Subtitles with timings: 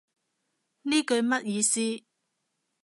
[0.81, 2.03] 呢句乜意思